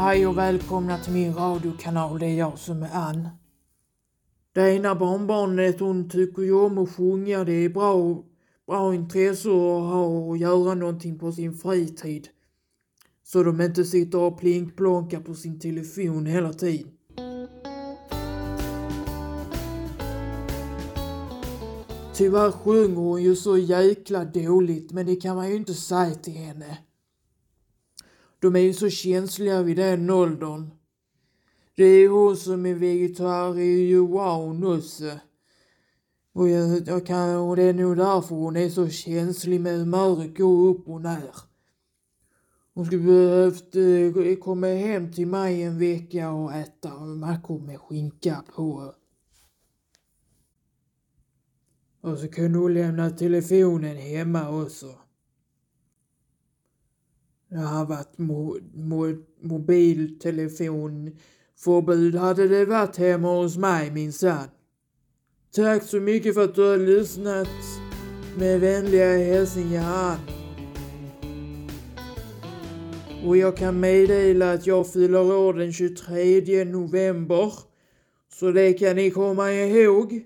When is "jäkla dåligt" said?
23.58-24.92